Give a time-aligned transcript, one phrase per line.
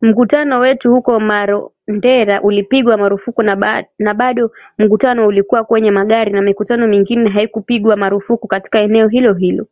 [0.00, 3.42] Mkutano wetu huko Marondera ulipigwa marufuku
[3.98, 9.66] na bado mkutano ulikuwa kwenye magari na mikutano mingine haikupigwa marufuku katika eneo hilo hilo